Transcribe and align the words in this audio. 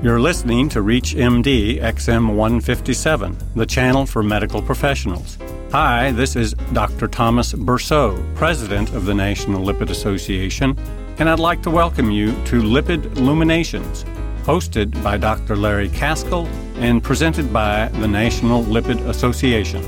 You're 0.00 0.20
listening 0.20 0.68
to 0.68 0.78
ReachMD 0.78 1.82
XM 1.82 2.36
157, 2.36 3.36
the 3.56 3.66
channel 3.66 4.06
for 4.06 4.22
medical 4.22 4.62
professionals. 4.62 5.38
Hi, 5.72 6.12
this 6.12 6.36
is 6.36 6.54
Dr. 6.72 7.08
Thomas 7.08 7.52
Bersot, 7.52 8.16
President 8.36 8.92
of 8.94 9.06
the 9.06 9.14
National 9.14 9.60
Lipid 9.60 9.90
Association, 9.90 10.78
and 11.18 11.28
I'd 11.28 11.40
like 11.40 11.62
to 11.62 11.70
welcome 11.70 12.12
you 12.12 12.30
to 12.44 12.62
Lipid 12.62 13.16
Luminations, 13.16 14.04
hosted 14.44 15.02
by 15.02 15.16
Dr. 15.16 15.56
Larry 15.56 15.88
Kaskel 15.88 16.46
and 16.76 17.02
presented 17.02 17.52
by 17.52 17.88
the 17.88 18.06
National 18.06 18.62
Lipid 18.62 19.04
Association. 19.08 19.82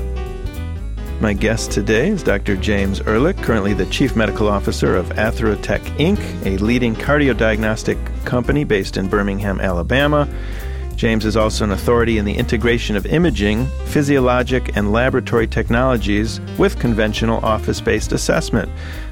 My 1.21 1.33
guest 1.33 1.71
today 1.71 2.09
is 2.09 2.23
Dr. 2.23 2.55
James 2.55 2.99
Ehrlich, 3.01 3.37
currently 3.37 3.75
the 3.75 3.85
Chief 3.85 4.15
Medical 4.15 4.47
Officer 4.47 4.95
of 4.95 5.07
Atherotech 5.09 5.81
Inc., 5.97 6.19
a 6.47 6.57
leading 6.57 6.95
cardiodiagnostic 6.95 8.25
company 8.25 8.63
based 8.63 8.97
in 8.97 9.07
Birmingham, 9.07 9.59
Alabama. 9.59 10.27
James 10.95 11.23
is 11.23 11.37
also 11.37 11.63
an 11.63 11.69
authority 11.69 12.17
in 12.17 12.25
the 12.25 12.33
integration 12.33 12.95
of 12.95 13.05
imaging, 13.05 13.67
physiologic, 13.85 14.75
and 14.75 14.91
laboratory 14.91 15.45
technologies 15.45 16.41
with 16.57 16.79
conventional 16.79 17.37
office 17.45 17.79
based 17.79 18.13
assessment. 18.13 18.67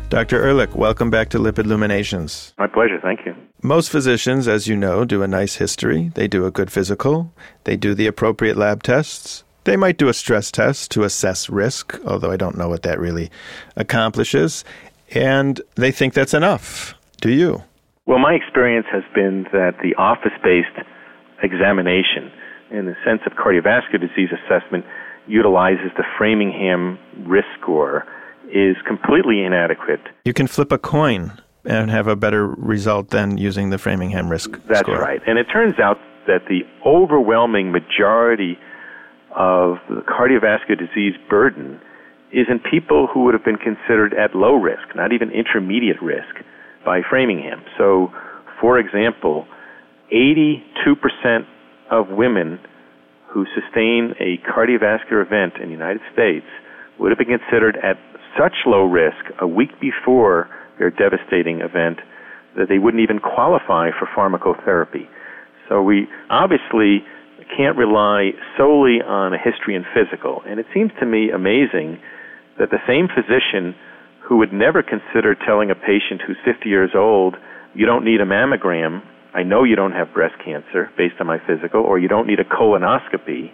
Dr. 0.09 0.43
Ehrlich, 0.43 0.73
welcome 0.73 1.11
back 1.11 1.29
to 1.29 1.37
Lipid 1.37 1.67
Luminations. 1.67 2.55
My 2.57 2.65
pleasure, 2.65 2.97
thank 3.03 3.19
you. 3.23 3.35
Most 3.61 3.91
physicians, 3.91 4.47
as 4.47 4.67
you 4.67 4.75
know, 4.75 5.05
do 5.05 5.21
a 5.21 5.27
nice 5.27 5.57
history. 5.57 6.11
They 6.15 6.27
do 6.27 6.47
a 6.47 6.51
good 6.51 6.71
physical. 6.71 7.31
They 7.65 7.77
do 7.77 7.93
the 7.93 8.07
appropriate 8.07 8.57
lab 8.57 8.81
tests. 8.81 9.43
They 9.65 9.75
might 9.75 9.97
do 9.97 10.07
a 10.07 10.13
stress 10.13 10.51
test 10.51 10.91
to 10.91 11.03
assess 11.03 11.49
risk, 11.49 11.99
although 12.05 12.31
I 12.31 12.37
don't 12.37 12.57
know 12.57 12.69
what 12.69 12.83
that 12.83 12.99
really 12.99 13.29
accomplishes. 13.75 14.63
And 15.11 15.61
they 15.75 15.91
think 15.91 16.13
that's 16.13 16.33
enough. 16.33 16.95
Do 17.21 17.31
you? 17.31 17.63
Well, 18.05 18.19
my 18.19 18.33
experience 18.33 18.87
has 18.91 19.03
been 19.13 19.43
that 19.51 19.75
the 19.83 19.93
office 19.95 20.31
based 20.43 20.87
examination, 21.43 22.31
in 22.71 22.85
the 22.85 22.95
sense 23.05 23.21
of 23.25 23.33
cardiovascular 23.33 23.99
disease 23.99 24.29
assessment, 24.31 24.85
utilizes 25.27 25.91
the 25.97 26.03
Framingham 26.17 26.97
risk 27.27 27.47
score, 27.61 28.05
is 28.51 28.75
completely 28.87 29.43
inadequate. 29.43 30.01
You 30.25 30.33
can 30.33 30.47
flip 30.47 30.71
a 30.71 30.77
coin 30.79 31.39
and 31.65 31.91
have 31.91 32.07
a 32.07 32.15
better 32.15 32.47
result 32.47 33.09
than 33.09 33.37
using 33.37 33.69
the 33.69 33.77
Framingham 33.77 34.29
risk 34.29 34.55
score. 34.55 34.63
That's 34.67 34.79
score. 34.79 34.99
right. 34.99 35.21
And 35.27 35.37
it 35.37 35.45
turns 35.45 35.79
out 35.79 35.97
that 36.25 36.45
the 36.47 36.61
overwhelming 36.85 37.71
majority 37.71 38.57
of 39.35 39.77
the 39.89 40.01
cardiovascular 40.01 40.77
disease 40.77 41.13
burden 41.29 41.79
is 42.31 42.47
in 42.49 42.59
people 42.59 43.07
who 43.11 43.23
would 43.25 43.33
have 43.33 43.43
been 43.43 43.57
considered 43.57 44.13
at 44.13 44.35
low 44.35 44.55
risk, 44.55 44.95
not 44.95 45.11
even 45.11 45.31
intermediate 45.31 46.01
risk, 46.01 46.43
by 46.85 47.01
Framingham. 47.09 47.63
So, 47.77 48.11
for 48.61 48.79
example, 48.79 49.45
82% 50.13 50.61
of 51.91 52.09
women 52.09 52.59
who 53.29 53.45
sustain 53.53 54.15
a 54.19 54.37
cardiovascular 54.49 55.25
event 55.25 55.53
in 55.61 55.67
the 55.67 55.73
United 55.73 56.01
States 56.13 56.45
would 56.99 57.11
have 57.11 57.17
been 57.17 57.39
considered 57.39 57.77
at 57.77 57.97
such 58.37 58.53
low 58.65 58.85
risk 58.85 59.25
a 59.41 59.47
week 59.47 59.69
before 59.79 60.49
their 60.77 60.89
devastating 60.89 61.61
event 61.61 61.99
that 62.57 62.69
they 62.69 62.79
wouldn't 62.79 63.03
even 63.03 63.19
qualify 63.19 63.89
for 63.97 64.07
pharmacotherapy. 64.15 65.07
So 65.67 65.81
we 65.81 66.07
obviously 66.29 67.05
can't 67.55 67.77
rely 67.77 68.31
solely 68.57 69.01
on 69.05 69.33
a 69.33 69.37
history 69.37 69.75
and 69.75 69.85
physical. 69.93 70.41
And 70.47 70.59
it 70.59 70.65
seems 70.73 70.91
to 70.99 71.05
me 71.05 71.29
amazing 71.31 71.99
that 72.57 72.69
the 72.71 72.79
same 72.87 73.07
physician 73.07 73.75
who 74.21 74.37
would 74.37 74.53
never 74.53 74.83
consider 74.83 75.35
telling 75.35 75.71
a 75.71 75.75
patient 75.75 76.21
who's 76.25 76.37
50 76.45 76.69
years 76.69 76.91
old, 76.95 77.35
you 77.73 77.85
don't 77.85 78.05
need 78.05 78.21
a 78.21 78.25
mammogram, 78.25 79.01
I 79.33 79.43
know 79.43 79.63
you 79.63 79.75
don't 79.75 79.91
have 79.91 80.13
breast 80.13 80.35
cancer 80.43 80.89
based 80.97 81.15
on 81.19 81.27
my 81.27 81.37
physical, 81.45 81.81
or 81.81 81.99
you 81.99 82.07
don't 82.07 82.27
need 82.27 82.39
a 82.39 82.43
colonoscopy, 82.43 83.51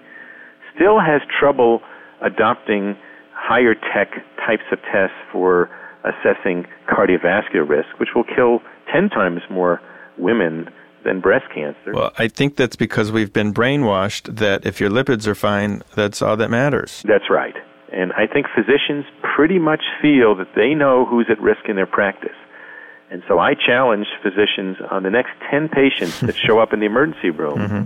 still 0.73 0.99
has 0.99 1.21
trouble 1.39 1.81
adopting 2.21 2.95
higher 3.33 3.75
tech 3.75 4.11
types 4.45 4.63
of 4.71 4.79
tests 4.91 5.15
for 5.31 5.69
assessing 6.03 6.65
cardiovascular 6.89 7.67
risk, 7.67 7.99
which 7.99 8.09
will 8.15 8.23
kill 8.23 8.59
10 8.93 9.09
times 9.09 9.41
more 9.49 9.81
women 10.17 10.69
than 11.05 11.21
breast 11.21 11.45
cancer. 11.53 11.93
Well, 11.93 12.11
I 12.17 12.27
think 12.27 12.57
that's 12.57 12.75
because 12.75 13.11
we've 13.11 13.31
been 13.31 13.53
brainwashed 13.53 14.35
that 14.37 14.65
if 14.65 14.81
your 14.81 14.89
lipids 14.89 15.25
are 15.27 15.35
fine, 15.35 15.81
that's 15.95 16.21
all 16.21 16.35
that 16.37 16.49
matters. 16.49 17.01
That's 17.07 17.29
right. 17.29 17.55
And 17.93 18.11
I 18.13 18.27
think 18.27 18.47
physicians 18.53 19.05
pretty 19.35 19.59
much 19.59 19.83
feel 20.01 20.35
that 20.35 20.49
they 20.55 20.73
know 20.73 21.05
who's 21.05 21.27
at 21.29 21.39
risk 21.39 21.69
in 21.69 21.77
their 21.77 21.85
practice. 21.85 22.35
And 23.11 23.23
so 23.27 23.39
I 23.39 23.53
challenge 23.53 24.07
physicians 24.21 24.77
on 24.91 25.03
the 25.03 25.09
next 25.11 25.31
10 25.49 25.69
patients 25.81 26.19
that 26.21 26.35
show 26.35 26.59
up 26.59 26.73
in 26.73 26.79
the 26.81 26.85
emergency 26.87 27.29
room, 27.29 27.59
Mm-hmm. 27.59 27.83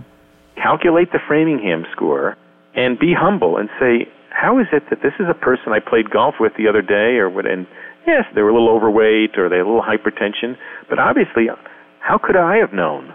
calculate 0.61 1.11
the 1.11 1.19
Framingham 1.27 1.85
score 1.91 2.35
and 2.75 2.97
be 2.97 3.13
humble 3.13 3.57
and 3.57 3.69
say, 3.79 4.07
how 4.29 4.59
is 4.59 4.67
it 4.71 4.83
that 4.89 5.01
this 5.01 5.13
is 5.19 5.25
a 5.29 5.33
person 5.33 5.73
I 5.73 5.79
played 5.79 6.09
golf 6.09 6.35
with 6.39 6.53
the 6.57 6.67
other 6.67 6.81
day 6.81 7.17
or 7.17 7.29
what, 7.29 7.45
and 7.45 7.67
yes, 8.07 8.23
they 8.35 8.41
were 8.41 8.49
a 8.49 8.53
little 8.53 8.69
overweight 8.69 9.37
or 9.37 9.49
they 9.49 9.57
had 9.57 9.65
a 9.65 9.69
little 9.69 9.81
hypertension, 9.83 10.57
but 10.89 10.97
obviously, 10.99 11.47
how 12.09 12.17
could 12.17 12.35
I 12.35 12.57
have 12.57 12.73
known 12.73 13.13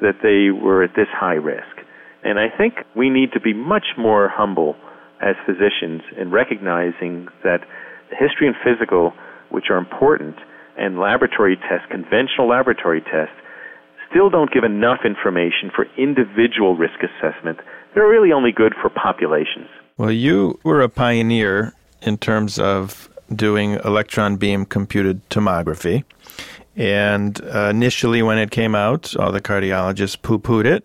that 0.00 0.22
they 0.22 0.54
were 0.54 0.84
at 0.84 0.94
this 0.94 1.08
high 1.10 1.34
risk? 1.34 1.82
And 2.22 2.38
I 2.38 2.46
think 2.56 2.74
we 2.94 3.10
need 3.10 3.32
to 3.32 3.40
be 3.40 3.52
much 3.52 3.98
more 3.98 4.28
humble 4.28 4.76
as 5.20 5.34
physicians 5.44 6.02
in 6.16 6.30
recognizing 6.30 7.26
that 7.42 7.66
history 8.10 8.46
and 8.46 8.54
physical, 8.62 9.12
which 9.50 9.64
are 9.68 9.78
important, 9.78 10.36
and 10.78 11.00
laboratory 11.00 11.56
tests, 11.56 11.86
conventional 11.90 12.48
laboratory 12.48 13.00
tests, 13.00 13.34
still 14.08 14.30
don't 14.30 14.52
give 14.52 14.62
enough 14.62 15.00
information 15.04 15.72
for 15.74 15.86
individual 15.98 16.76
risk 16.76 17.02
assessment. 17.02 17.58
They're 17.94 18.08
really 18.08 18.30
only 18.30 18.52
good 18.52 18.74
for 18.80 18.90
populations. 18.90 19.66
Well, 19.98 20.12
you 20.12 20.60
were 20.62 20.82
a 20.82 20.88
pioneer 20.88 21.74
in 22.00 22.16
terms 22.16 22.60
of 22.60 23.08
doing 23.34 23.72
electron 23.84 24.36
beam 24.36 24.66
computed 24.66 25.28
tomography. 25.30 26.04
And 26.76 27.40
uh, 27.42 27.68
initially, 27.70 28.22
when 28.22 28.38
it 28.38 28.50
came 28.50 28.74
out, 28.74 29.16
all 29.16 29.32
the 29.32 29.40
cardiologists 29.40 30.20
poo 30.20 30.38
pooed 30.38 30.66
it. 30.66 30.84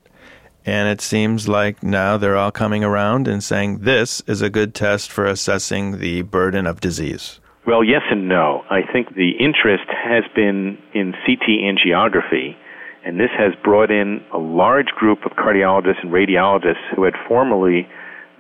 And 0.66 0.90
it 0.90 1.00
seems 1.00 1.48
like 1.48 1.84
now 1.84 2.18
they're 2.18 2.38
all 2.38 2.52
coming 2.52 2.84
around 2.84 3.28
and 3.28 3.44
saying 3.44 3.80
this 3.80 4.22
is 4.22 4.42
a 4.42 4.50
good 4.50 4.74
test 4.74 5.12
for 5.12 5.26
assessing 5.26 6.00
the 6.00 6.24
burden 6.24 6.66
of 6.66 6.82
disease. 6.82 7.40
Well, 7.68 7.84
yes 7.84 8.02
and 8.10 8.28
no. 8.28 8.64
I 8.70 8.82
think 8.92 9.16
the 9.16 9.32
interest 9.40 9.86
has 9.90 10.24
been 10.36 10.78
in 10.94 11.14
CT 11.26 11.48
angiography, 11.48 12.56
and 13.04 13.20
this 13.20 13.32
has 13.38 13.54
brought 13.64 13.92
in 13.92 14.24
a 14.34 14.40
large 14.40 14.88
group 14.88 15.26
of 15.26 15.34
cardiologists 15.34 16.02
and 16.02 16.12
radiologists 16.12 16.82
who 16.96 17.04
had 17.04 17.14
formerly 17.28 17.88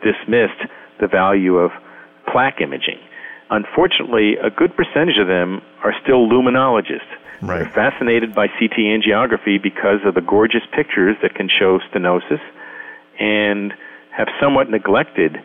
dismissed 0.03 0.61
the 0.99 1.07
value 1.07 1.57
of 1.57 1.71
plaque 2.31 2.61
imaging. 2.61 2.99
Unfortunately, 3.49 4.37
a 4.41 4.49
good 4.49 4.75
percentage 4.75 5.17
of 5.19 5.27
them 5.27 5.61
are 5.83 5.93
still 6.01 6.27
luminologists. 6.27 7.01
Right. 7.41 7.59
They're 7.59 7.91
fascinated 7.91 8.33
by 8.33 8.47
CT 8.47 8.77
angiography 8.77 9.61
because 9.61 9.99
of 10.05 10.15
the 10.15 10.21
gorgeous 10.21 10.63
pictures 10.73 11.15
that 11.21 11.35
can 11.35 11.49
show 11.49 11.79
stenosis 11.91 12.41
and 13.19 13.73
have 14.11 14.27
somewhat 14.39 14.69
neglected 14.69 15.37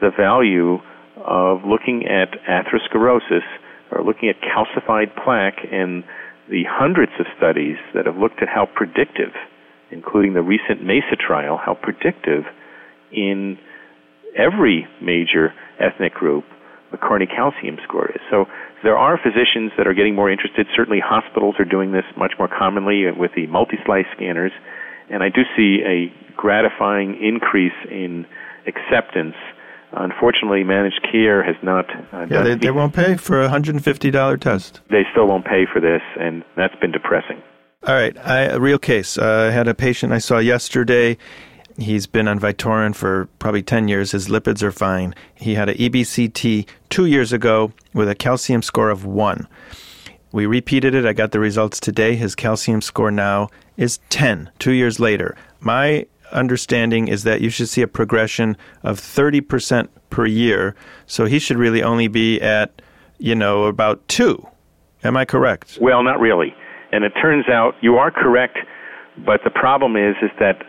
the 0.00 0.10
value 0.10 0.80
of 1.16 1.64
looking 1.64 2.06
at 2.06 2.32
atherosclerosis 2.48 3.44
or 3.90 4.02
looking 4.02 4.28
at 4.28 4.36
calcified 4.40 5.14
plaque 5.22 5.58
and 5.70 6.02
the 6.50 6.64
hundreds 6.68 7.12
of 7.20 7.26
studies 7.36 7.76
that 7.94 8.06
have 8.06 8.16
looked 8.16 8.42
at 8.42 8.48
how 8.48 8.66
predictive, 8.66 9.32
including 9.90 10.34
the 10.34 10.42
recent 10.42 10.82
MESA 10.82 11.16
trial, 11.16 11.56
how 11.56 11.74
predictive 11.74 12.44
in 13.12 13.58
every 14.36 14.86
major 15.00 15.54
ethnic 15.78 16.12
group 16.14 16.44
the 16.94 17.06
cardiac 17.06 17.34
calcium 17.34 17.78
score 17.82 18.10
is. 18.10 18.20
So 18.30 18.46
there 18.82 18.96
are 18.96 19.18
physicians 19.18 19.72
that 19.76 19.86
are 19.86 19.94
getting 19.94 20.14
more 20.14 20.30
interested. 20.30 20.66
Certainly 20.76 21.00
hospitals 21.04 21.56
are 21.58 21.64
doing 21.64 21.92
this 21.92 22.04
much 22.16 22.32
more 22.38 22.48
commonly 22.48 23.04
with 23.10 23.32
the 23.34 23.46
multi-slice 23.48 24.06
scanners. 24.14 24.52
And 25.10 25.22
I 25.22 25.28
do 25.28 25.42
see 25.56 25.82
a 25.84 26.12
gratifying 26.36 27.18
increase 27.20 27.76
in 27.90 28.26
acceptance. 28.66 29.34
Unfortunately, 29.92 30.64
managed 30.64 31.06
care 31.10 31.42
has 31.42 31.56
not. 31.62 31.86
Uh, 32.12 32.26
Yeah, 32.30 32.42
they, 32.42 32.54
they 32.56 32.70
won't 32.70 32.94
pay 32.94 33.16
for 33.16 33.42
a 33.42 33.48
$150 33.48 34.40
test. 34.40 34.80
They 34.90 35.02
still 35.12 35.26
won't 35.26 35.44
pay 35.44 35.66
for 35.72 35.80
this, 35.80 36.02
and 36.18 36.42
that's 36.56 36.74
been 36.80 36.90
depressing. 36.90 37.42
All 37.86 37.94
right, 37.94 38.16
I, 38.18 38.40
a 38.44 38.60
real 38.60 38.78
case. 38.78 39.18
Uh, 39.18 39.48
I 39.50 39.52
had 39.52 39.68
a 39.68 39.74
patient 39.74 40.12
I 40.12 40.18
saw 40.18 40.38
yesterday. 40.38 41.18
He's 41.76 42.06
been 42.06 42.28
on 42.28 42.38
Vytorin 42.38 42.94
for 42.94 43.28
probably 43.38 43.62
10 43.62 43.88
years. 43.88 44.12
His 44.12 44.28
lipids 44.28 44.62
are 44.62 44.70
fine. 44.70 45.14
He 45.34 45.54
had 45.54 45.68
a 45.68 45.82
E 45.82 45.90
EBCT 45.90 46.68
two 46.88 47.06
years 47.06 47.32
ago 47.32 47.72
with 47.92 48.08
a 48.08 48.14
calcium 48.14 48.62
score 48.62 48.90
of 48.90 49.04
1. 49.04 49.48
We 50.32 50.46
repeated 50.46 50.94
it. 50.94 51.04
I 51.04 51.12
got 51.12 51.32
the 51.32 51.40
results 51.40 51.80
today. 51.80 52.16
His 52.16 52.34
calcium 52.34 52.80
score 52.80 53.10
now 53.10 53.48
is 53.76 53.98
10, 54.10 54.50
two 54.58 54.72
years 54.72 55.00
later. 55.00 55.36
My 55.60 56.06
understanding 56.32 57.08
is 57.08 57.22
that 57.24 57.40
you 57.40 57.50
should 57.50 57.68
see 57.68 57.82
a 57.82 57.88
progression 57.88 58.56
of 58.82 59.00
30% 59.00 59.88
per 60.10 60.26
year. 60.26 60.74
So 61.06 61.24
he 61.24 61.38
should 61.38 61.56
really 61.56 61.82
only 61.82 62.08
be 62.08 62.40
at, 62.40 62.82
you 63.18 63.34
know, 63.34 63.64
about 63.64 64.06
2. 64.08 64.44
Am 65.04 65.16
I 65.16 65.24
correct? 65.24 65.78
Well, 65.80 66.02
not 66.02 66.20
really. 66.20 66.54
And 66.92 67.04
it 67.04 67.12
turns 67.20 67.48
out 67.48 67.74
you 67.80 67.96
are 67.96 68.10
correct 68.10 68.58
But 69.16 69.40
the 69.44 69.50
problem 69.50 69.96
is, 69.96 70.16
is 70.22 70.30
that 70.40 70.62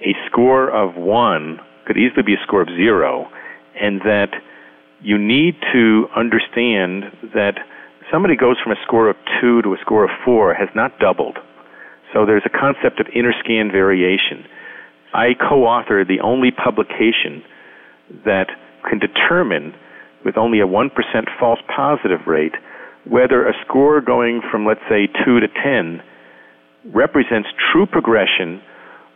a 0.00 0.14
score 0.26 0.70
of 0.70 0.96
one 0.96 1.60
could 1.86 1.96
easily 1.96 2.22
be 2.22 2.34
a 2.34 2.42
score 2.42 2.62
of 2.62 2.68
zero, 2.68 3.28
and 3.80 4.00
that 4.02 4.30
you 5.02 5.18
need 5.18 5.54
to 5.72 6.06
understand 6.16 7.04
that 7.34 7.58
somebody 8.10 8.36
goes 8.36 8.56
from 8.62 8.72
a 8.72 8.80
score 8.86 9.08
of 9.10 9.16
two 9.40 9.62
to 9.62 9.74
a 9.74 9.76
score 9.80 10.04
of 10.04 10.10
four 10.24 10.54
has 10.54 10.68
not 10.74 10.98
doubled. 10.98 11.38
So 12.12 12.24
there's 12.24 12.46
a 12.46 12.50
concept 12.50 13.00
of 13.00 13.06
interscan 13.06 13.70
variation. 13.72 14.46
I 15.12 15.34
co-authored 15.34 16.08
the 16.08 16.20
only 16.20 16.50
publication 16.50 17.42
that 18.24 18.48
can 18.88 18.98
determine 18.98 19.74
with 20.24 20.36
only 20.36 20.60
a 20.60 20.66
1% 20.66 20.90
false 21.38 21.60
positive 21.74 22.26
rate 22.26 22.54
whether 23.06 23.46
a 23.46 23.52
score 23.66 24.00
going 24.00 24.40
from, 24.50 24.64
let's 24.64 24.80
say, 24.88 25.06
2 25.06 25.40
to 25.40 25.48
10 25.62 26.02
represents 26.92 27.48
true 27.72 27.86
progression 27.86 28.62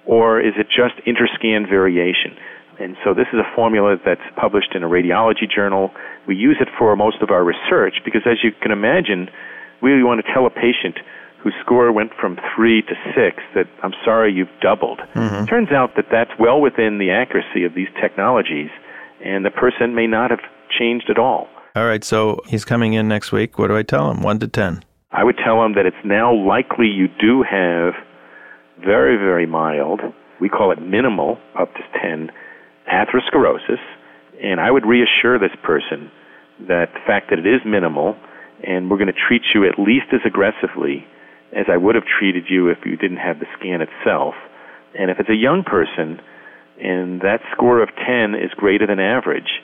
or 0.09 0.41
is 0.41 0.55
it 0.57 0.67
just 0.67 0.97
interscan 1.07 1.69
variation. 1.69 2.35
And 2.81 2.97
so 3.05 3.13
this 3.13 3.27
is 3.33 3.39
a 3.39 3.55
formula 3.55 3.97
that's 4.05 4.25
published 4.41 4.75
in 4.75 4.83
a 4.83 4.89
radiology 4.89 5.45
journal. 5.45 5.91
We 6.27 6.35
use 6.35 6.57
it 6.61 6.69
for 6.79 6.97
most 6.97 7.21
of 7.21 7.31
our 7.31 7.45
research 7.45 8.01
because, 8.05 8.23
as 8.25 8.39
you 8.43 8.51
can 8.63 8.73
imagine, 8.73 9.29
we 9.83 10.03
want 10.03 10.25
to 10.25 10.33
tell 10.33 10.47
a 10.47 10.51
patient 10.51 10.99
whose 11.43 11.55
score 11.61 11.93
went 11.93 12.13
from 12.21 12.39
three 12.55 12.83
to 12.83 12.95
six 13.15 13.43
that 13.55 13.67
I'm 13.83 13.93
sorry 14.05 14.33
you've 14.33 14.49
doubled. 14.61 15.01
Mm-hmm. 15.15 15.45
Turns 15.45 15.71
out 15.71 15.95
that 15.97 16.07
that's 16.11 16.31
well 16.39 16.61
within 16.61 16.99
the 16.99 17.11
accuracy 17.11 17.65
of 17.65 17.75
these 17.75 17.89
technologies, 18.01 18.71
and 19.25 19.45
the 19.45 19.51
person 19.51 19.95
may 19.95 20.07
not 20.07 20.31
have 20.31 20.41
changed 20.77 21.11
at 21.11 21.19
all. 21.19 21.49
All 21.77 21.85
right, 21.85 22.03
so 22.03 22.41
he's 22.47 22.65
coming 22.65 22.95
in 22.95 23.07
next 23.09 23.31
week. 23.31 23.59
What 23.59 23.69
do 23.69 23.77
I 23.77 23.83
tell 23.83 24.11
him? 24.11 24.23
One 24.23 24.39
to 24.39 24.49
ten. 24.49 24.83
I 25.11 25.25
would 25.25 25.39
tell 25.43 25.65
him 25.65 25.75
that 25.75 25.87
it's 25.87 25.97
now 26.05 26.35
likely 26.35 26.87
you 26.87 27.09
do 27.21 27.43
have 27.43 27.95
very, 28.85 29.17
very 29.17 29.47
mild, 29.47 30.01
we 30.41 30.49
call 30.49 30.73
it 30.73 30.81
minimal, 30.81 31.39
up 31.59 31.73
to 31.75 31.81
10, 32.01 32.31
atherosclerosis. 32.91 33.83
And 34.43 34.61
I 34.61 34.71
would 34.71 34.87
reassure 34.87 35.39
this 35.39 35.55
person 35.63 36.11
that 36.69 36.93
the 36.95 37.01
fact 37.07 37.31
that 37.31 37.39
it 37.39 37.47
is 37.47 37.61
minimal 37.65 38.17
and 38.63 38.91
we're 38.91 38.99
going 38.99 39.13
to 39.13 39.27
treat 39.29 39.43
you 39.55 39.67
at 39.69 39.79
least 39.79 40.07
as 40.13 40.21
aggressively 40.27 41.07
as 41.57 41.67
I 41.71 41.77
would 41.77 41.95
have 41.95 42.05
treated 42.05 42.45
you 42.49 42.69
if 42.69 42.79
you 42.85 42.97
didn't 42.97 43.19
have 43.19 43.39
the 43.39 43.47
scan 43.59 43.81
itself. 43.81 44.35
And 44.99 45.11
if 45.11 45.19
it's 45.21 45.31
a 45.31 45.37
young 45.37 45.63
person 45.65 46.21
and 46.81 47.21
that 47.23 47.41
score 47.53 47.83
of 47.83 47.89
10 48.07 48.35
is 48.35 48.51
greater 48.57 48.87
than 48.87 48.99
average 49.01 49.63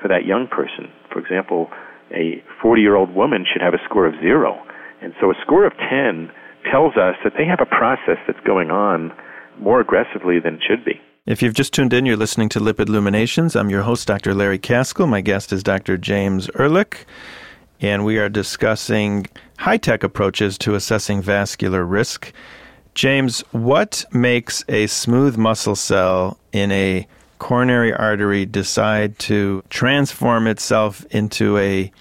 for 0.00 0.08
that 0.08 0.24
young 0.24 0.48
person, 0.48 0.90
for 1.12 1.18
example, 1.18 1.68
a 2.12 2.42
40 2.62 2.82
year 2.82 2.96
old 2.96 3.14
woman 3.14 3.44
should 3.50 3.62
have 3.62 3.74
a 3.74 3.84
score 3.84 4.06
of 4.06 4.14
zero. 4.20 4.58
And 5.02 5.14
so 5.20 5.30
a 5.30 5.34
score 5.42 5.66
of 5.66 5.72
10 5.76 6.32
tells 6.70 6.96
us 6.96 7.16
that 7.24 7.34
they 7.36 7.44
have 7.44 7.60
a 7.60 7.66
process 7.66 8.18
that's 8.26 8.40
going 8.46 8.70
on 8.70 9.12
more 9.58 9.80
aggressively 9.80 10.40
than 10.40 10.54
it 10.54 10.62
should 10.66 10.84
be. 10.84 11.00
If 11.26 11.42
you've 11.42 11.54
just 11.54 11.72
tuned 11.72 11.92
in, 11.92 12.06
you're 12.06 12.16
listening 12.16 12.48
to 12.50 12.60
Lipid 12.60 12.88
Luminations. 12.88 13.54
I'm 13.54 13.70
your 13.70 13.82
host, 13.82 14.08
Dr. 14.08 14.34
Larry 14.34 14.58
Kaskel. 14.58 15.08
My 15.08 15.20
guest 15.20 15.52
is 15.52 15.62
Dr. 15.62 15.98
James 15.98 16.48
Ehrlich, 16.58 17.06
and 17.80 18.04
we 18.04 18.18
are 18.18 18.28
discussing 18.28 19.26
high 19.58 19.76
tech 19.76 20.02
approaches 20.02 20.56
to 20.58 20.74
assessing 20.74 21.20
vascular 21.20 21.84
risk. 21.84 22.32
James, 22.94 23.40
what 23.52 24.04
makes 24.12 24.64
a 24.68 24.86
smooth 24.86 25.36
muscle 25.36 25.76
cell 25.76 26.38
in 26.52 26.72
a 26.72 27.06
coronary 27.38 27.92
artery 27.92 28.46
decide 28.46 29.18
to 29.18 29.62
transform 29.70 30.46
itself 30.46 31.04
into 31.10 31.58
a 31.58 31.92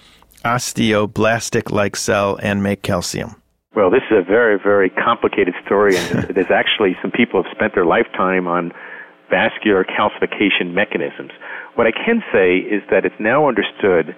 osteoblastic 0.43 1.71
like 1.71 1.95
cell 1.95 2.39
and 2.41 2.63
make 2.63 2.81
calcium? 2.81 3.35
Well, 3.75 3.91
this 3.91 4.01
is 4.09 4.17
a 4.17 4.23
very, 4.25 4.57
very 4.57 4.89
complicated 4.89 5.53
story, 5.63 5.95
and 5.95 6.23
there's 6.35 6.49
actually 6.49 6.97
some 7.01 7.11
people 7.11 7.43
have 7.43 7.51
spent 7.53 7.75
their 7.75 7.85
lifetime 7.85 8.47
on 8.47 8.71
vascular 9.29 9.85
calcification 9.85 10.73
mechanisms. 10.73 11.31
What 11.75 11.85
I 11.85 11.91
can 11.91 12.23
say 12.33 12.57
is 12.57 12.81
that 12.89 13.05
it's 13.05 13.19
now 13.19 13.47
understood 13.47 14.15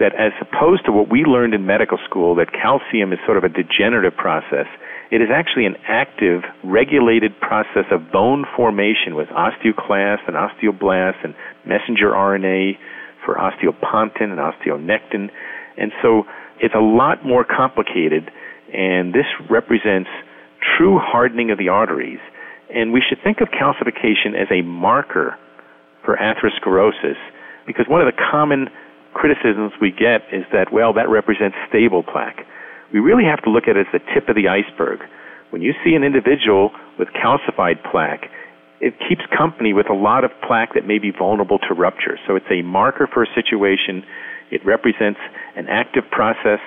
that 0.00 0.14
as 0.18 0.32
opposed 0.40 0.84
to 0.86 0.92
what 0.92 1.08
we 1.10 1.22
learned 1.24 1.54
in 1.54 1.64
medical 1.64 1.98
school, 2.04 2.34
that 2.36 2.50
calcium 2.52 3.12
is 3.12 3.18
sort 3.24 3.38
of 3.38 3.44
a 3.44 3.48
degenerative 3.48 4.16
process, 4.16 4.66
it 5.10 5.22
is 5.22 5.28
actually 5.32 5.66
an 5.66 5.76
active, 5.86 6.42
regulated 6.64 7.38
process 7.40 7.86
of 7.90 8.10
bone 8.10 8.44
formation 8.56 9.14
with 9.14 9.28
osteoclast 9.28 10.26
and 10.26 10.34
osteoblast 10.34 11.22
and 11.22 11.34
messenger 11.64 12.10
RNA 12.10 12.76
for 13.24 13.36
osteopontin 13.36 14.30
and 14.34 14.38
osteonectin. 14.38 15.30
And 15.78 15.92
so 16.02 16.24
it's 16.60 16.74
a 16.74 16.82
lot 16.82 17.24
more 17.24 17.44
complicated, 17.44 18.30
and 18.72 19.14
this 19.14 19.26
represents 19.50 20.10
true 20.76 20.98
hardening 20.98 21.50
of 21.50 21.58
the 21.58 21.68
arteries. 21.68 22.20
And 22.74 22.92
we 22.92 23.02
should 23.06 23.18
think 23.22 23.40
of 23.40 23.48
calcification 23.48 24.36
as 24.36 24.48
a 24.50 24.62
marker 24.62 25.38
for 26.04 26.16
atherosclerosis 26.16 27.16
because 27.66 27.86
one 27.88 28.00
of 28.00 28.06
the 28.06 28.20
common 28.30 28.68
criticisms 29.14 29.72
we 29.80 29.90
get 29.90 30.22
is 30.32 30.44
that, 30.52 30.72
well, 30.72 30.92
that 30.94 31.08
represents 31.08 31.56
stable 31.68 32.02
plaque. 32.02 32.44
We 32.92 33.00
really 33.00 33.24
have 33.24 33.42
to 33.44 33.50
look 33.50 33.64
at 33.68 33.76
it 33.76 33.86
as 33.86 33.92
the 33.92 34.00
tip 34.14 34.28
of 34.28 34.36
the 34.36 34.48
iceberg. 34.48 35.00
When 35.50 35.62
you 35.62 35.72
see 35.84 35.94
an 35.94 36.04
individual 36.04 36.70
with 36.98 37.08
calcified 37.08 37.82
plaque, 37.90 38.30
it 38.80 38.94
keeps 39.08 39.22
company 39.36 39.72
with 39.72 39.90
a 39.90 39.94
lot 39.94 40.24
of 40.24 40.30
plaque 40.46 40.74
that 40.74 40.86
may 40.86 40.98
be 40.98 41.10
vulnerable 41.10 41.58
to 41.68 41.74
rupture. 41.74 42.18
So 42.26 42.36
it's 42.36 42.46
a 42.50 42.62
marker 42.62 43.08
for 43.12 43.22
a 43.22 43.26
situation 43.34 44.04
it 44.50 44.64
represents 44.64 45.20
an 45.56 45.66
active 45.68 46.04
process 46.10 46.60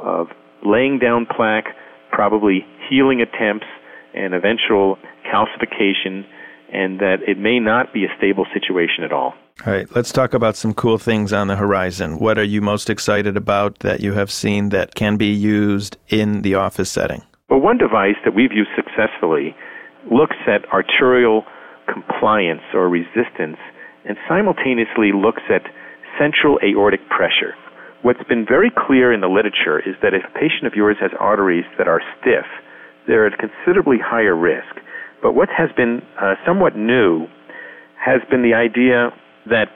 of 0.00 0.28
laying 0.64 0.98
down 0.98 1.26
plaque, 1.26 1.66
probably 2.10 2.64
healing 2.88 3.20
attempts, 3.20 3.66
and 4.14 4.34
eventual 4.34 4.98
calcification, 5.24 6.24
and 6.72 7.00
that 7.00 7.18
it 7.26 7.38
may 7.38 7.58
not 7.58 7.92
be 7.92 8.04
a 8.04 8.08
stable 8.16 8.46
situation 8.52 9.04
at 9.04 9.12
all. 9.12 9.34
All 9.66 9.72
right, 9.72 9.86
let's 9.94 10.12
talk 10.12 10.34
about 10.34 10.56
some 10.56 10.74
cool 10.74 10.98
things 10.98 11.32
on 11.32 11.46
the 11.46 11.56
horizon. 11.56 12.18
What 12.18 12.38
are 12.38 12.44
you 12.44 12.60
most 12.60 12.90
excited 12.90 13.36
about 13.36 13.80
that 13.80 14.00
you 14.00 14.14
have 14.14 14.30
seen 14.30 14.70
that 14.70 14.94
can 14.94 15.16
be 15.16 15.26
used 15.26 15.98
in 16.08 16.42
the 16.42 16.54
office 16.54 16.90
setting? 16.90 17.22
Well, 17.48 17.60
one 17.60 17.78
device 17.78 18.16
that 18.24 18.34
we've 18.34 18.52
used 18.52 18.70
successfully 18.74 19.54
looks 20.10 20.36
at 20.46 20.64
arterial 20.72 21.44
compliance 21.92 22.62
or 22.74 22.88
resistance 22.88 23.58
and 24.04 24.16
simultaneously 24.28 25.12
looks 25.12 25.42
at 25.48 25.62
central 26.18 26.58
aortic 26.64 27.00
pressure. 27.08 27.54
What's 28.02 28.22
been 28.28 28.44
very 28.44 28.70
clear 28.70 29.12
in 29.12 29.20
the 29.20 29.28
literature 29.28 29.78
is 29.78 29.94
that 30.02 30.12
if 30.12 30.22
a 30.26 30.34
patient 30.34 30.66
of 30.66 30.74
yours 30.74 30.96
has 31.00 31.12
arteries 31.20 31.64
that 31.78 31.86
are 31.86 32.02
stiff, 32.18 32.46
they're 33.06 33.26
at 33.26 33.38
considerably 33.38 33.98
higher 34.02 34.34
risk. 34.34 34.82
But 35.22 35.34
what 35.34 35.48
has 35.56 35.70
been 35.76 36.02
uh, 36.20 36.34
somewhat 36.44 36.74
new 36.74 37.28
has 37.94 38.20
been 38.28 38.42
the 38.42 38.54
idea 38.54 39.14
that 39.46 39.70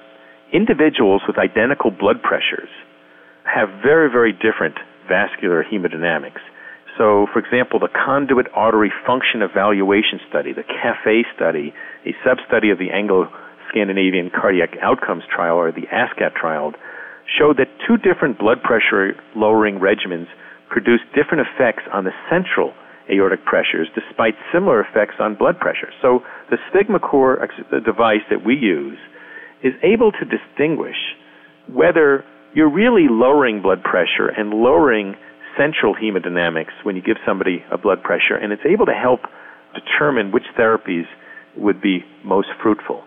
individuals 0.52 1.22
with 1.26 1.38
identical 1.38 1.92
blood 1.92 2.20
pressures 2.20 2.68
have 3.44 3.68
very, 3.82 4.10
very 4.10 4.32
different 4.32 4.74
vascular 5.08 5.62
hemodynamics. 5.62 6.42
So, 6.98 7.26
for 7.32 7.38
example, 7.38 7.78
the 7.78 7.94
conduit 7.94 8.46
artery 8.54 8.90
function 9.06 9.42
evaluation 9.42 10.18
study, 10.28 10.52
the 10.52 10.64
CAFE 10.64 11.26
study, 11.36 11.72
a 12.04 12.10
sub 12.24 12.38
study 12.46 12.70
of 12.70 12.78
the 12.78 12.90
Anglo 12.90 13.28
Scandinavian 13.68 14.30
Cardiac 14.30 14.74
Outcomes 14.82 15.22
Trial, 15.30 15.56
or 15.56 15.70
the 15.70 15.86
ASCOT 15.92 16.34
trial, 16.34 16.72
showed 17.26 17.58
that 17.58 17.68
two 17.86 17.96
different 17.96 18.38
blood 18.38 18.62
pressure 18.62 19.14
lowering 19.34 19.78
regimens 19.78 20.26
produced 20.68 21.04
different 21.14 21.46
effects 21.46 21.82
on 21.92 22.04
the 22.04 22.12
central 22.30 22.72
aortic 23.10 23.44
pressures 23.44 23.88
despite 23.94 24.34
similar 24.52 24.80
effects 24.80 25.14
on 25.20 25.34
blood 25.34 25.58
pressure. 25.58 25.90
So 26.02 26.20
the 26.50 26.58
SphygmoCor 26.70 27.38
the 27.70 27.80
device 27.80 28.24
that 28.30 28.44
we 28.44 28.54
use 28.54 28.98
is 29.62 29.72
able 29.82 30.12
to 30.12 30.24
distinguish 30.24 30.96
whether 31.72 32.24
you're 32.54 32.70
really 32.70 33.06
lowering 33.08 33.62
blood 33.62 33.82
pressure 33.82 34.28
and 34.28 34.50
lowering 34.50 35.14
central 35.56 35.94
hemodynamics 35.94 36.72
when 36.82 36.96
you 36.96 37.02
give 37.02 37.16
somebody 37.26 37.64
a 37.72 37.78
blood 37.78 38.02
pressure, 38.02 38.36
and 38.36 38.52
it's 38.52 38.62
able 38.68 38.86
to 38.86 38.92
help 38.92 39.20
determine 39.74 40.32
which 40.32 40.44
therapies 40.58 41.04
would 41.56 41.80
be 41.80 42.04
most 42.24 42.48
fruitful. 42.62 43.02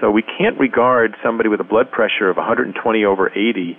So 0.00 0.10
we 0.10 0.22
can't 0.22 0.58
regard 0.58 1.14
somebody 1.24 1.48
with 1.48 1.60
a 1.60 1.64
blood 1.64 1.90
pressure 1.90 2.28
of 2.28 2.36
120 2.36 3.04
over 3.04 3.30
80 3.30 3.78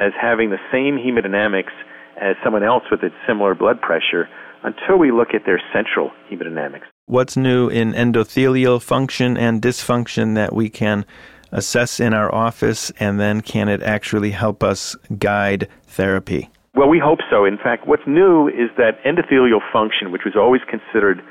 as 0.00 0.12
having 0.20 0.50
the 0.50 0.58
same 0.70 0.96
hemodynamics 0.96 1.74
as 2.20 2.36
someone 2.44 2.62
else 2.62 2.84
with 2.90 3.02
a 3.02 3.10
similar 3.26 3.54
blood 3.54 3.80
pressure 3.80 4.28
until 4.62 4.98
we 4.98 5.10
look 5.10 5.28
at 5.34 5.44
their 5.46 5.60
central 5.72 6.10
hemodynamics. 6.30 6.84
What's 7.06 7.36
new 7.36 7.68
in 7.68 7.92
endothelial 7.92 8.82
function 8.82 9.36
and 9.36 9.62
dysfunction 9.62 10.34
that 10.34 10.54
we 10.54 10.68
can 10.68 11.04
assess 11.50 12.00
in 12.00 12.12
our 12.12 12.32
office, 12.34 12.92
and 13.00 13.18
then 13.18 13.40
can 13.40 13.68
it 13.68 13.82
actually 13.82 14.32
help 14.32 14.62
us 14.62 14.94
guide 15.18 15.68
therapy? 15.86 16.50
Well, 16.74 16.88
we 16.88 17.00
hope 17.02 17.20
so. 17.30 17.44
In 17.44 17.56
fact, 17.56 17.88
what's 17.88 18.06
new 18.06 18.48
is 18.48 18.70
that 18.76 19.02
endothelial 19.04 19.60
function, 19.72 20.12
which 20.12 20.22
was 20.24 20.36
always 20.36 20.60
considered 20.68 21.22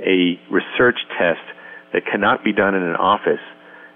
a 0.00 0.38
research 0.50 0.98
test 1.18 1.42
that 1.92 2.02
cannot 2.10 2.44
be 2.44 2.52
done 2.52 2.74
in 2.74 2.82
an 2.82 2.96
office, 2.96 3.42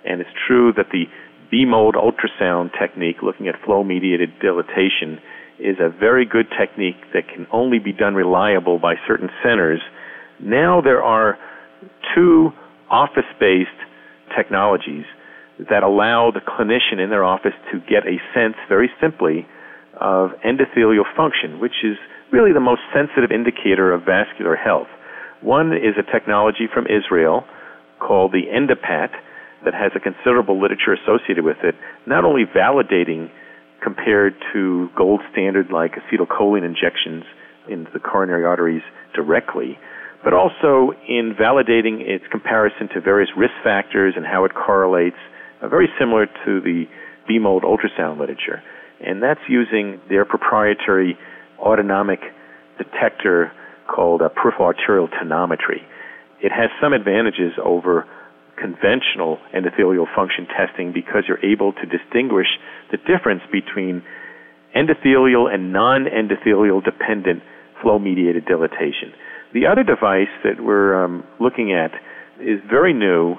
and 0.04 0.20
it's 0.20 0.30
true 0.46 0.72
that 0.76 0.86
the 0.92 1.04
B-mode 1.50 1.94
ultrasound 1.94 2.70
technique, 2.78 3.22
looking 3.22 3.48
at 3.48 3.54
flow-mediated 3.64 4.38
dilatation, 4.40 5.18
is 5.58 5.76
a 5.80 5.90
very 5.90 6.24
good 6.24 6.46
technique 6.58 6.96
that 7.12 7.28
can 7.28 7.46
only 7.52 7.78
be 7.78 7.92
done 7.92 8.14
reliable 8.14 8.78
by 8.78 8.94
certain 9.06 9.28
centers. 9.42 9.80
Now 10.40 10.80
there 10.80 11.02
are 11.02 11.38
two 12.14 12.50
office 12.90 13.28
based 13.38 13.68
technologies 14.36 15.04
that 15.68 15.82
allow 15.82 16.30
the 16.30 16.40
clinician 16.40 17.02
in 17.02 17.10
their 17.10 17.24
office 17.24 17.52
to 17.72 17.80
get 17.80 18.06
a 18.06 18.16
sense 18.32 18.54
very 18.68 18.90
simply 19.00 19.46
of 20.00 20.30
endothelial 20.46 21.04
function, 21.14 21.60
which 21.60 21.84
is 21.84 21.96
really 22.32 22.52
the 22.52 22.60
most 22.60 22.80
sensitive 22.94 23.30
indicator 23.30 23.92
of 23.92 24.02
vascular 24.04 24.56
health. 24.56 24.88
One 25.42 25.72
is 25.72 25.94
a 25.98 26.10
technology 26.10 26.68
from 26.72 26.86
Israel 26.86 27.44
called 27.98 28.32
the 28.32 28.44
EndoPAT 28.48 29.10
that 29.64 29.74
has 29.74 29.92
a 29.94 30.00
considerable 30.00 30.60
literature 30.60 30.94
associated 30.94 31.44
with 31.44 31.58
it, 31.62 31.74
not 32.06 32.24
only 32.24 32.44
validating 32.44 33.30
compared 33.82 34.34
to 34.52 34.88
gold 34.96 35.20
standard 35.32 35.70
like 35.72 35.92
acetylcholine 35.96 36.64
injections 36.64 37.24
into 37.68 37.90
the 37.92 38.00
coronary 38.00 38.44
arteries 38.44 38.82
directly, 39.14 39.78
but 40.22 40.34
also 40.34 40.92
in 41.08 41.34
validating 41.38 42.00
its 42.00 42.24
comparison 42.30 42.88
to 42.92 43.00
various 43.00 43.30
risk 43.36 43.54
factors 43.64 44.14
and 44.16 44.26
how 44.26 44.44
it 44.44 44.52
correlates, 44.54 45.16
uh, 45.62 45.68
very 45.68 45.88
similar 45.98 46.26
to 46.26 46.60
the 46.60 46.84
B-mode 47.26 47.62
ultrasound 47.62 48.18
literature. 48.18 48.62
And 49.00 49.22
that's 49.22 49.40
using 49.48 50.00
their 50.08 50.24
proprietary 50.24 51.16
autonomic 51.58 52.20
detector 52.76 53.52
called 53.88 54.20
a 54.20 54.28
peripheral 54.28 54.66
arterial 54.66 55.08
tonometry. 55.08 55.80
It 56.42 56.52
has 56.52 56.70
some 56.80 56.92
advantages 56.92 57.52
over 57.62 58.06
conventional 58.60 59.38
endothelial 59.56 60.06
function 60.14 60.46
testing 60.46 60.92
because 60.92 61.24
you're 61.26 61.44
able 61.44 61.72
to 61.72 61.86
distinguish 61.86 62.46
the 62.90 62.98
difference 62.98 63.42
between 63.50 64.02
endothelial 64.76 65.52
and 65.52 65.72
non-endothelial 65.72 66.84
dependent 66.84 67.42
flow 67.82 67.98
mediated 67.98 68.44
dilatation. 68.44 69.12
The 69.52 69.66
other 69.66 69.82
device 69.82 70.30
that 70.44 70.62
we're 70.62 70.94
um, 70.94 71.24
looking 71.40 71.72
at 71.72 71.90
is 72.38 72.60
very 72.68 72.92
new 72.92 73.36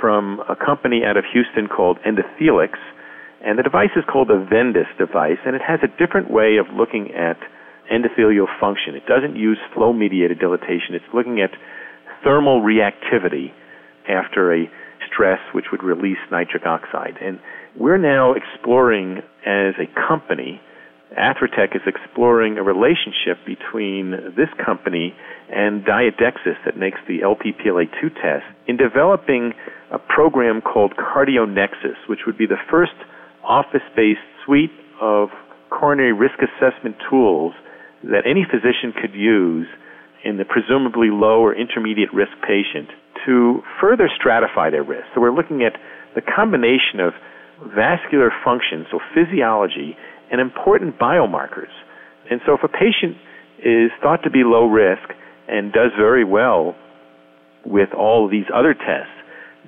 from 0.00 0.40
a 0.48 0.56
company 0.56 1.02
out 1.04 1.16
of 1.16 1.24
Houston 1.32 1.68
called 1.68 1.98
Endothelix, 2.06 2.74
and 3.44 3.58
the 3.58 3.62
device 3.62 3.92
is 3.96 4.04
called 4.10 4.28
the 4.28 4.46
VENDYS 4.50 4.86
device, 4.98 5.38
and 5.44 5.54
it 5.54 5.62
has 5.62 5.80
a 5.82 5.90
different 5.98 6.30
way 6.30 6.56
of 6.56 6.66
looking 6.74 7.10
at 7.12 7.36
endothelial 7.92 8.46
function. 8.58 8.94
It 8.94 9.06
doesn't 9.06 9.36
use 9.36 9.58
flow 9.74 9.92
mediated 9.92 10.38
dilatation, 10.38 10.94
it's 10.94 11.12
looking 11.12 11.40
at 11.40 11.50
thermal 12.24 12.62
reactivity 12.62 13.52
after 14.08 14.54
a 14.54 14.70
stress 15.06 15.40
which 15.52 15.66
would 15.72 15.82
release 15.82 16.18
nitric 16.30 16.66
oxide. 16.66 17.16
And 17.20 17.38
we're 17.78 17.98
now 17.98 18.34
exploring 18.34 19.18
as 19.46 19.74
a 19.78 19.86
company 20.08 20.60
Atherotech 21.18 21.76
is 21.76 21.82
exploring 21.86 22.58
a 22.58 22.62
relationship 22.62 23.44
between 23.44 24.12
this 24.36 24.48
company 24.64 25.14
and 25.50 25.84
diaDexus 25.84 26.56
that 26.64 26.76
makes 26.76 26.98
the 27.06 27.22
Lp-PLA2 27.22 28.14
test 28.14 28.44
in 28.66 28.76
developing 28.76 29.52
a 29.90 29.98
program 29.98 30.60
called 30.62 30.94
CardioNexus, 30.96 32.08
which 32.08 32.20
would 32.26 32.38
be 32.38 32.46
the 32.46 32.60
first 32.70 32.96
office-based 33.44 34.20
suite 34.44 34.72
of 35.00 35.28
coronary 35.70 36.12
risk 36.12 36.38
assessment 36.40 36.96
tools 37.10 37.52
that 38.04 38.24
any 38.26 38.44
physician 38.48 38.92
could 38.92 39.14
use 39.14 39.66
in 40.24 40.38
the 40.38 40.44
presumably 40.44 41.08
low 41.10 41.40
or 41.44 41.54
intermediate 41.54 42.12
risk 42.14 42.32
patient 42.46 42.88
to 43.26 43.62
further 43.80 44.08
stratify 44.08 44.70
their 44.70 44.82
risk. 44.82 45.06
So 45.14 45.20
we're 45.20 45.34
looking 45.34 45.62
at 45.62 45.74
the 46.14 46.20
combination 46.20 47.00
of 47.00 47.12
vascular 47.74 48.32
function, 48.44 48.86
so 48.90 48.98
physiology, 49.14 49.96
and 50.30 50.40
important 50.40 50.98
biomarkers. 50.98 51.72
And 52.30 52.40
so 52.46 52.54
if 52.54 52.62
a 52.62 52.68
patient 52.68 53.16
is 53.58 53.90
thought 54.02 54.22
to 54.24 54.30
be 54.30 54.42
low 54.44 54.66
risk 54.66 55.08
and 55.48 55.72
does 55.72 55.90
very 55.96 56.24
well 56.24 56.74
with 57.64 57.92
all 57.94 58.28
these 58.28 58.46
other 58.52 58.74
tests, 58.74 59.14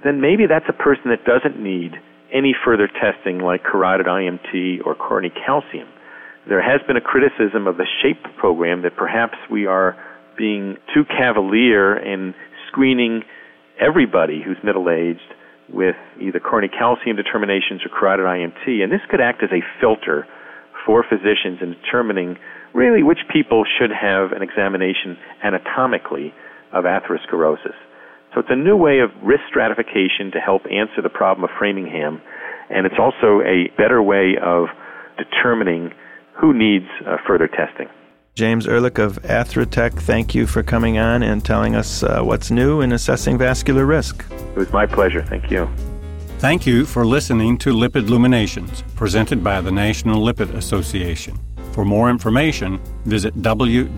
then 0.02 0.20
maybe 0.20 0.46
that's 0.46 0.66
a 0.68 0.72
person 0.72 1.10
that 1.10 1.24
doesn't 1.24 1.62
need 1.62 1.92
any 2.32 2.54
further 2.64 2.88
testing 2.88 3.38
like 3.38 3.62
carotid 3.62 4.06
IMT 4.06 4.84
or 4.84 4.94
coronary 4.94 5.32
calcium. 5.46 5.88
There 6.48 6.60
has 6.60 6.80
been 6.86 6.96
a 6.96 7.00
criticism 7.00 7.66
of 7.66 7.76
the 7.76 7.86
SHAPE 8.02 8.36
program 8.36 8.82
that 8.82 8.96
perhaps 8.96 9.38
we 9.50 9.66
are 9.66 9.96
being 10.36 10.76
too 10.92 11.04
cavalier 11.04 11.96
in 11.96 12.34
screening 12.68 13.22
everybody 13.80 14.42
who's 14.44 14.58
middle 14.62 14.90
aged 14.90 15.34
with 15.72 15.96
either 16.20 16.40
coronary 16.40 16.68
calcium 16.68 17.16
determinations 17.16 17.80
or 17.84 17.88
carotid 17.88 18.26
IMT, 18.26 18.82
and 18.82 18.92
this 18.92 19.00
could 19.10 19.20
act 19.20 19.42
as 19.42 19.50
a 19.50 19.62
filter 19.80 20.26
for 20.84 21.04
physicians 21.08 21.58
in 21.62 21.74
determining 21.80 22.36
really 22.74 23.02
which 23.02 23.20
people 23.32 23.64
should 23.78 23.90
have 23.90 24.32
an 24.32 24.42
examination 24.42 25.16
anatomically 25.42 26.34
of 26.72 26.84
atherosclerosis. 26.84 27.78
So 28.34 28.40
it's 28.40 28.50
a 28.50 28.56
new 28.56 28.76
way 28.76 28.98
of 28.98 29.10
risk 29.22 29.42
stratification 29.48 30.32
to 30.32 30.40
help 30.40 30.62
answer 30.66 31.00
the 31.02 31.08
problem 31.08 31.44
of 31.44 31.50
Framingham, 31.56 32.20
and 32.68 32.84
it's 32.84 32.98
also 32.98 33.40
a 33.42 33.70
better 33.78 34.02
way 34.02 34.34
of 34.42 34.66
determining 35.16 35.92
who 36.40 36.52
needs 36.52 36.86
uh, 37.06 37.16
further 37.26 37.46
testing. 37.48 37.86
James 38.34 38.66
Ehrlich 38.66 38.98
of 38.98 39.22
Atherotech, 39.22 39.92
thank 39.92 40.34
you 40.34 40.44
for 40.48 40.64
coming 40.64 40.98
on 40.98 41.22
and 41.22 41.44
telling 41.44 41.76
us 41.76 42.02
uh, 42.02 42.20
what's 42.20 42.50
new 42.50 42.80
in 42.80 42.90
assessing 42.90 43.38
vascular 43.38 43.86
risk. 43.86 44.24
It 44.30 44.56
was 44.56 44.72
my 44.72 44.86
pleasure. 44.86 45.22
Thank 45.22 45.52
you. 45.52 45.68
Thank 46.38 46.66
you 46.66 46.84
for 46.84 47.06
listening 47.06 47.58
to 47.58 47.72
Lipid 47.72 48.08
Luminations, 48.08 48.82
presented 48.96 49.44
by 49.44 49.60
the 49.60 49.70
National 49.70 50.20
Lipid 50.20 50.52
Association. 50.54 51.38
For 51.70 51.84
more 51.84 52.10
information, 52.10 52.80
visit 53.04 53.40
www.lipid.org. 53.40 53.94